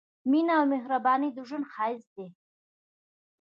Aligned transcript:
مينه 0.31 0.53
او 0.59 0.65
مهرباني 0.73 1.29
د 1.33 1.37
ژوند 1.47 1.65
ښايست 1.73 2.09
دی 2.17 2.27